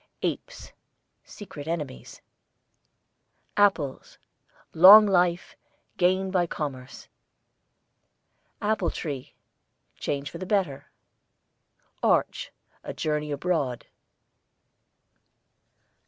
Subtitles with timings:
[0.23, 0.71] APES,
[1.23, 2.23] secret enemies.
[3.55, 4.17] APPLES,
[4.73, 5.55] long life;
[5.97, 7.07] gain by commerce.
[8.63, 9.35] APPLE TREE,
[9.99, 10.89] change for the better.
[12.01, 12.51] ARCH,
[12.83, 13.85] a journey abroad.